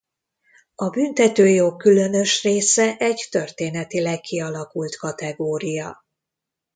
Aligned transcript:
A 0.75 0.89
büntetőjog 0.89 1.77
különös 1.77 2.43
része 2.43 2.97
egy 2.97 3.27
történetileg 3.31 4.19
kialakult 4.19 4.95
kategória. 4.95 6.05